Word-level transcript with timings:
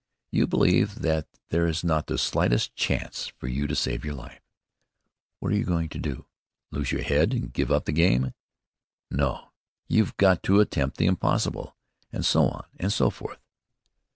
You 0.31 0.47
believe 0.47 1.03
that 1.03 1.27
there 1.49 1.67
is 1.67 1.83
not 1.83 2.07
the 2.07 2.17
slightest 2.17 2.73
chance 2.75 3.27
for 3.37 3.47
you 3.47 3.67
to 3.67 3.75
save 3.75 4.03
your 4.03 4.15
life. 4.15 4.41
What 5.39 5.51
are 5.51 5.55
you 5.55 5.63
going 5.63 5.89
to 5.89 5.99
do 5.99 6.25
lose 6.71 6.91
your 6.91 7.03
head 7.03 7.35
and 7.35 7.53
give 7.53 7.71
up 7.71 7.85
the 7.85 7.91
game? 7.91 8.33
No, 9.11 9.51
you've 9.87 10.17
got 10.17 10.41
to 10.41 10.59
attempt 10.59 10.97
the 10.97 11.05
impossible"; 11.05 11.75
and 12.11 12.25
so 12.25 12.47
on, 12.49 12.65
and 12.79 12.91
so 12.91 13.11
forth. 13.11 13.37